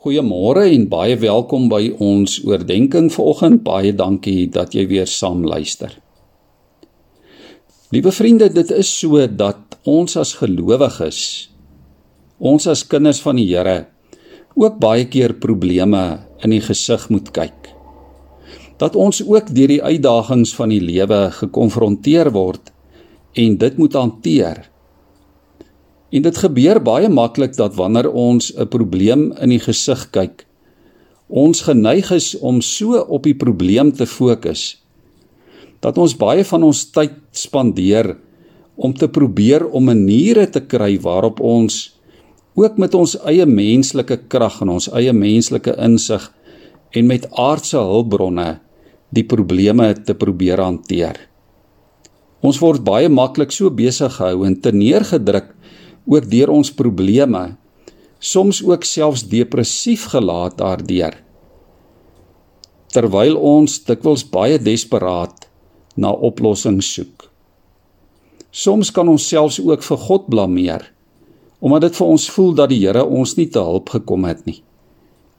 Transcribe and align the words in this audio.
Goeiemôre 0.00 0.62
en 0.72 0.86
baie 0.88 1.12
welkom 1.20 1.66
by 1.68 1.90
ons 2.00 2.38
oordeenking 2.48 3.10
vanoggend. 3.12 3.58
Baie 3.66 3.90
dankie 3.92 4.46
dat 4.48 4.72
jy 4.72 4.86
weer 4.88 5.10
saam 5.12 5.42
luister. 5.44 5.92
Liewe 7.92 8.08
vriende, 8.08 8.48
dit 8.48 8.72
is 8.72 8.88
so 8.88 9.20
dat 9.28 9.76
ons 9.84 10.16
as 10.16 10.32
gelowiges, 10.40 11.20
ons 12.40 12.64
as 12.72 12.86
kinders 12.88 13.20
van 13.20 13.36
die 13.36 13.44
Here, 13.50 13.90
ook 14.56 14.80
baie 14.80 15.04
keer 15.04 15.36
probleme 15.36 16.00
in 16.40 16.56
die 16.56 16.62
gesig 16.64 17.04
moet 17.12 17.28
kyk. 17.36 17.68
Dat 18.80 18.96
ons 18.96 19.20
ook 19.20 19.52
deur 19.52 19.68
die 19.68 19.82
uitdagings 19.84 20.56
van 20.56 20.72
die 20.72 20.80
lewe 20.80 21.26
gekonfronteer 21.42 22.32
word 22.32 22.72
en 23.36 23.60
dit 23.60 23.76
moet 23.76 24.00
hanteer. 24.00 24.64
En 26.10 26.22
dit 26.22 26.38
gebeur 26.42 26.80
baie 26.82 27.08
maklik 27.08 27.54
dat 27.56 27.74
wanneer 27.74 28.10
ons 28.10 28.52
'n 28.56 28.68
probleem 28.68 29.32
in 29.32 29.48
die 29.48 29.62
gesig 29.62 30.10
kyk, 30.10 30.46
ons 31.28 31.62
geneig 31.62 32.10
is 32.10 32.34
om 32.38 32.60
so 32.60 32.98
op 32.98 33.22
die 33.22 33.34
probleem 33.34 33.92
te 33.92 34.06
fokus 34.06 34.82
dat 35.80 35.98
ons 35.98 36.16
baie 36.16 36.44
van 36.44 36.62
ons 36.62 36.82
tyd 36.92 37.14
spandeer 37.32 38.16
om 38.76 38.92
te 38.96 39.08
probeer 39.08 39.64
om 39.66 39.88
maniere 39.88 40.46
te 40.50 40.60
kry 40.60 40.98
waarop 41.00 41.40
ons 41.40 41.96
ook 42.54 42.76
met 42.78 42.94
ons 42.94 43.16
eie 43.24 43.46
menslike 43.46 44.16
krag 44.28 44.60
en 44.60 44.74
ons 44.76 44.90
eie 44.92 45.12
menslike 45.12 45.72
insig 45.80 46.26
en 46.96 47.06
met 47.06 47.28
aardse 47.38 47.78
hulpbronne 47.78 48.58
die 49.14 49.24
probleme 49.24 49.92
te 49.94 50.14
probeer 50.14 50.60
hanteer. 50.60 51.16
Ons 52.40 52.60
word 52.60 52.84
baie 52.84 53.08
maklik 53.08 53.52
so 53.52 53.70
besig 53.70 54.12
gehou 54.16 54.44
en 54.48 54.56
te 54.60 54.72
neergedruk 54.72 55.52
ook 56.10 56.26
deur 56.30 56.50
ons 56.50 56.72
probleme, 56.74 57.54
soms 58.18 58.60
ook 58.66 58.84
selfs 58.84 59.24
depressief 59.30 60.10
gelaat 60.12 60.58
daardeur. 60.58 61.14
Terwyl 62.90 63.38
ons 63.38 63.78
dikwels 63.86 64.26
baie 64.26 64.58
desperaat 64.58 65.46
na 65.94 66.10
oplossings 66.10 66.88
soek. 66.96 67.28
Soms 68.50 68.90
kan 68.90 69.08
ons 69.08 69.28
selfs 69.30 69.60
ook 69.62 69.84
vir 69.86 70.02
God 70.08 70.26
blameer 70.32 70.90
omdat 71.60 71.90
dit 71.90 71.96
vir 72.00 72.08
ons 72.08 72.26
voel 72.32 72.54
dat 72.56 72.70
die 72.72 72.80
Here 72.80 73.02
ons 73.04 73.34
nie 73.36 73.48
te 73.52 73.60
hulp 73.60 73.90
gekom 73.92 74.24
het 74.24 74.46
nie. 74.48 74.62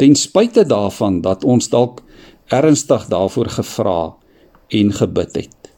Ten 0.00 0.16
spyte 0.16 0.64
daarvan 0.64 1.20
dat 1.24 1.44
ons 1.44 1.68
dalk 1.72 2.02
ernstig 2.52 3.04
daarvoor 3.12 3.50
gevra 3.58 3.98
en 4.80 4.92
gebid 4.96 5.36
het. 5.42 5.70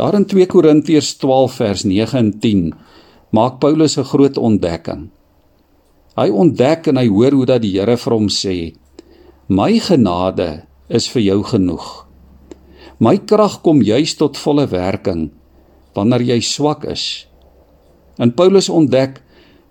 Daar 0.00 0.16
in 0.18 0.26
2 0.26 0.46
Korintiërs 0.50 1.14
12 1.22 1.58
vers 1.60 1.84
9 1.84 2.18
en 2.18 2.30
10 2.42 2.72
maak 3.30 3.60
Paulus 3.62 3.98
'n 3.98 4.04
groot 4.04 4.36
ontdekking. 4.36 5.10
Hy 6.18 6.28
ontdek 6.28 6.90
en 6.90 6.96
hy 6.96 7.06
hoor 7.06 7.32
hoe 7.32 7.46
dat 7.46 7.62
die 7.62 7.78
Here 7.78 7.96
vir 7.96 8.12
hom 8.12 8.28
sê: 8.28 8.74
"My 9.48 9.78
genade 9.78 10.66
is 10.88 11.08
vir 11.08 11.22
jou 11.22 11.42
genoeg. 11.42 12.06
My 12.98 13.16
krag 13.16 13.62
kom 13.62 13.82
juis 13.82 14.14
tot 14.14 14.36
volle 14.36 14.66
werking 14.66 15.30
wanneer 15.94 16.22
jy 16.22 16.40
swak 16.40 16.84
is." 16.84 17.26
En 18.18 18.32
Paulus 18.32 18.68
ontdek 18.68 19.22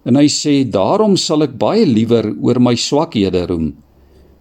en 0.05 0.15
hy 0.15 0.27
sê: 0.27 0.63
"Daarom 0.63 1.17
sal 1.17 1.43
ek 1.43 1.57
baie 1.57 1.85
liewer 1.85 2.35
oor 2.41 2.59
my 2.59 2.75
swakhede 2.75 3.47
roem, 3.47 3.75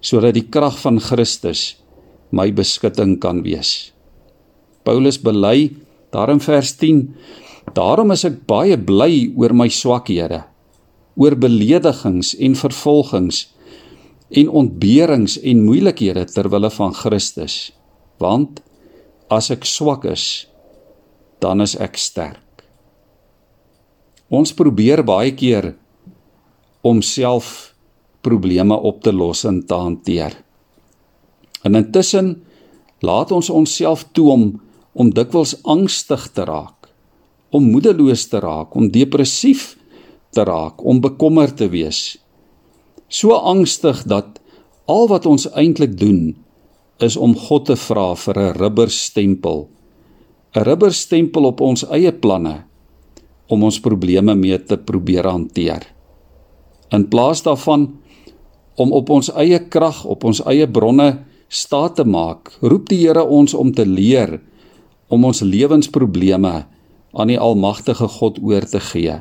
sodat 0.00 0.34
die 0.34 0.48
krag 0.48 0.78
van 0.78 1.00
Christus 1.00 1.76
my 2.30 2.52
beskutting 2.52 3.18
kan 3.20 3.42
wees." 3.42 3.92
Paulus 4.84 5.18
bely 5.18 5.74
daar 6.12 6.30
in 6.30 6.40
vers 6.40 6.72
Daarom 7.74 8.12
is 8.14 8.24
ek 8.24 8.44
baie 8.48 8.76
bly 8.78 9.28
oor 9.36 9.52
my 9.56 9.68
swakhede, 9.72 10.44
oor 11.18 11.34
beledigings 11.36 12.34
en 12.38 12.54
vervolgings 12.56 13.48
en 14.28 14.50
ontberings 14.60 15.38
en 15.40 15.64
moeilikhede 15.64 16.26
ter 16.30 16.48
wille 16.52 16.70
van 16.70 16.94
Christus. 16.94 17.70
Want 18.20 18.60
as 19.32 19.50
ek 19.50 19.66
swak 19.68 20.06
is, 20.08 20.46
dan 21.42 21.60
is 21.64 21.76
ek 21.80 21.98
sterk. 22.00 22.44
Ons 24.28 24.52
probeer 24.52 25.02
baie 25.06 25.32
keer 25.32 25.72
om 26.84 27.00
self 27.02 27.72
probleme 28.22 28.76
op 28.76 29.00
te 29.02 29.12
los 29.12 29.44
en 29.48 29.62
te 29.64 29.74
hanteer. 29.74 30.34
En 31.64 31.78
intussen 31.78 32.34
laat 33.00 33.32
ons 33.32 33.50
onsself 33.50 34.06
toe 34.12 34.30
om 34.32 34.48
om 34.98 35.12
dikwels 35.14 35.54
angstig 35.68 36.24
te 36.34 36.42
raak 36.48 36.77
om 37.50 37.70
moedeloos 37.70 38.26
te 38.28 38.40
raak, 38.40 38.74
om 38.76 38.90
depressief 38.92 39.76
te 40.34 40.44
raak, 40.44 40.84
om 40.84 41.00
bekommerd 41.00 41.56
te 41.56 41.68
wees. 41.72 42.18
So 43.08 43.32
angstig 43.32 44.04
dat 44.08 44.40
al 44.88 45.08
wat 45.08 45.26
ons 45.26 45.48
eintlik 45.56 45.96
doen 45.98 46.36
is 47.04 47.16
om 47.16 47.36
God 47.36 47.68
te 47.70 47.76
vra 47.76 48.14
vir 48.14 48.38
'n 48.38 48.56
rubberstempel. 48.58 49.68
'n 50.54 50.64
Rubberstempel 50.64 51.44
op 51.44 51.60
ons 51.60 51.84
eie 51.90 52.12
planne 52.12 52.64
om 53.48 53.62
ons 53.62 53.80
probleme 53.80 54.34
mee 54.34 54.58
te 54.58 54.76
probeer 54.76 55.24
hanteer. 55.24 55.86
In 56.90 57.08
plaas 57.08 57.42
daarvan 57.42 57.98
om 58.76 58.92
op 58.92 59.10
ons 59.10 59.30
eie 59.32 59.58
krag, 59.68 60.04
op 60.04 60.24
ons 60.24 60.40
eie 60.46 60.66
bronne 60.66 61.24
staat 61.48 61.96
te 61.96 62.04
maak, 62.04 62.52
roep 62.60 62.88
die 62.88 63.06
Here 63.06 63.24
ons 63.24 63.54
om 63.54 63.72
te 63.72 63.86
leer 63.86 64.40
om 65.08 65.24
ons 65.24 65.40
lewensprobleme 65.40 66.66
aan 67.12 67.30
die 67.32 67.40
almagtige 67.40 68.08
God 68.18 68.40
oor 68.42 68.66
te 68.68 68.80
gee 68.80 69.20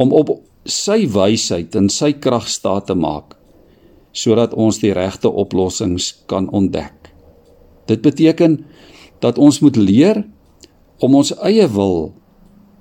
om 0.00 0.14
op 0.16 0.32
sy 0.64 1.04
wysheid 1.12 1.76
en 1.76 1.90
sy 1.92 2.12
krag 2.16 2.48
staat 2.48 2.88
te 2.88 2.96
maak 2.96 3.36
sodat 4.16 4.54
ons 4.58 4.80
die 4.82 4.90
regte 4.90 5.30
oplossings 5.30 6.10
kan 6.26 6.48
ontdek. 6.50 7.12
Dit 7.86 8.02
beteken 8.02 8.56
dat 9.22 9.38
ons 9.38 9.60
moet 9.62 9.76
leer 9.76 10.24
om 10.98 11.14
ons 11.14 11.30
eie 11.46 11.68
wil 11.70 12.10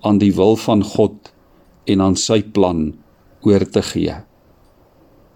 aan 0.01 0.17
die 0.17 0.31
wil 0.33 0.57
van 0.57 0.81
God 0.83 1.29
en 1.85 2.01
aan 2.01 2.17
sy 2.17 2.41
plan 2.41 2.93
oor 3.45 3.65
te 3.69 3.83
gee. 3.85 4.15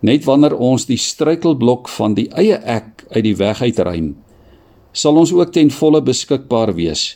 Net 0.03 0.25
wanneer 0.27 0.55
ons 0.57 0.87
die 0.89 0.99
struikelblok 0.99 1.87
van 1.93 2.15
die 2.17 2.27
eie 2.35 2.57
ek 2.57 3.05
uit 3.13 3.23
die 3.23 3.37
weg 3.39 3.61
uitruim, 3.61 4.15
sal 4.93 5.17
ons 5.17 5.31
ook 5.33 5.53
ten 5.55 5.71
volle 5.71 6.01
beskikbaar 6.03 6.73
wees 6.77 7.13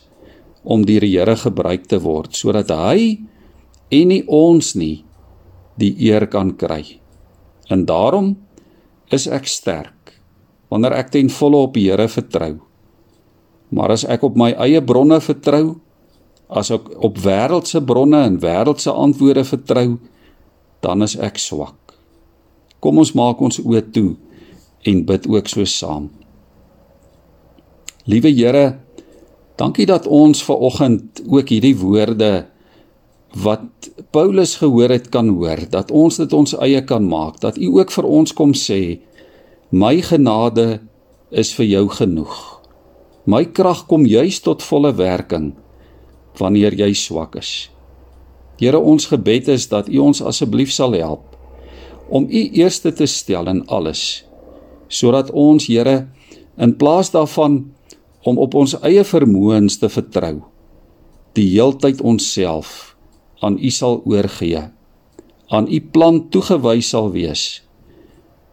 om 0.63 0.85
deur 0.85 1.03
die 1.05 1.15
Here 1.15 1.35
gebruik 1.35 1.87
te 1.87 1.99
word 2.03 2.35
sodat 2.35 2.71
hy 2.73 3.17
en 3.93 4.07
nie 4.11 4.23
ons 4.27 4.73
nie 4.75 5.03
die 5.77 5.93
eer 6.09 6.27
kan 6.27 6.55
kry. 6.57 6.97
En 7.69 7.85
daarom 7.85 8.35
is 9.13 9.27
ek 9.27 9.47
sterk 9.47 9.93
wanneer 10.71 10.97
ek 10.97 11.13
ten 11.13 11.29
volle 11.31 11.63
op 11.67 11.75
die 11.77 11.87
Here 11.87 12.07
vertrou. 12.11 12.57
Maar 13.71 13.95
as 13.95 14.05
ek 14.07 14.23
op 14.23 14.37
my 14.39 14.53
eie 14.63 14.81
bronne 14.83 15.19
vertrou, 15.23 15.77
as 16.47 16.71
ek 16.71 16.87
op 17.03 17.19
wêreldse 17.19 17.81
bronne 17.83 18.19
en 18.23 18.39
wêreldse 18.39 18.91
antwoorde 18.91 19.43
vertrou, 19.47 19.97
dan 20.83 21.03
is 21.03 21.17
ek 21.19 21.39
swak. 21.39 21.95
Kom 22.79 22.99
ons 23.01 23.13
maak 23.17 23.41
ons 23.43 23.59
oë 23.59 23.83
toe 23.91 24.15
en 24.87 25.03
bid 25.07 25.27
ook 25.27 25.49
so 25.51 25.65
saam. 25.67 26.09
Liewe 28.07 28.31
Here, 28.31 28.77
Dankie 29.57 29.87
dat 29.89 30.05
ons 30.07 30.43
ver 30.45 30.59
oggend 30.69 31.23
ook 31.25 31.49
hierdie 31.49 31.75
woorde 31.77 32.45
wat 33.41 33.89
Paulus 34.13 34.55
gehoor 34.61 34.89
het 34.93 35.09
kan 35.09 35.29
hoor, 35.33 35.65
dat 35.69 35.91
ons 35.91 36.17
dit 36.21 36.33
ons 36.33 36.53
eie 36.63 36.81
kan 36.85 37.03
maak, 37.03 37.39
dat 37.41 37.57
U 37.57 37.73
ook 37.79 37.91
vir 37.91 38.05
ons 38.05 38.33
kom 38.33 38.53
sê, 38.53 38.99
my 39.69 39.97
genade 40.01 40.79
is 41.29 41.51
vir 41.57 41.67
jou 41.67 41.87
genoeg. 41.91 42.35
My 43.27 43.43
krag 43.45 43.83
kom 43.89 44.05
juis 44.07 44.39
tot 44.45 44.63
volle 44.63 44.93
werking 44.95 45.51
wanneer 46.37 46.77
jy 46.77 46.93
swak 46.95 47.35
is. 47.41 47.67
Here, 48.61 48.79
ons 48.79 49.09
gebed 49.09 49.49
is 49.53 49.67
dat 49.69 49.89
U 49.89 49.99
ons 50.05 50.21
asseblief 50.21 50.71
sal 50.73 50.95
help 50.97 51.33
om 52.07 52.29
U 52.29 52.41
eerste 52.55 52.93
te 52.95 53.05
stel 53.09 53.49
in 53.51 53.65
alles, 53.67 54.23
sodat 54.87 55.33
ons, 55.35 55.67
Here, 55.67 56.07
in 56.57 56.77
plaas 56.79 57.11
daarvan 57.11 57.65
om 58.23 58.37
op 58.37 58.55
ons 58.57 58.75
eie 58.81 59.03
vermoëns 59.03 59.77
te 59.81 59.89
vertrou. 59.89 60.41
Die 61.37 61.49
heeltyd 61.53 62.01
onsself 62.01 62.95
aan 63.39 63.59
U 63.61 63.69
sal 63.69 64.01
oorgee. 64.05 64.63
Aan 65.47 65.67
U 65.69 65.79
plan 65.81 66.29
toegewys 66.29 66.89
sal 66.89 67.11
wees 67.13 67.63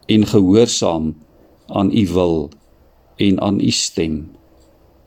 en 0.05 0.25
gehoorsaam 0.25 1.15
aan 1.67 1.89
U 1.91 2.07
wil 2.13 2.49
en 3.17 3.41
aan 3.41 3.59
U 3.59 3.71
stem. 3.71 4.35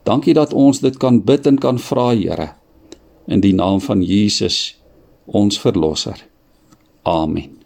Dankie 0.03 0.35
dat 0.35 0.53
ons 0.53 0.81
dit 0.81 0.97
kan 0.97 1.21
bid 1.25 1.47
en 1.47 1.59
kan 1.59 1.79
vra, 1.79 2.11
Here, 2.17 2.49
in 3.27 3.45
die 3.45 3.55
naam 3.55 3.81
van 3.81 4.03
Jesus, 4.03 4.79
ons 5.27 5.61
verlosser. 5.61 6.25
Amen. 7.05 7.58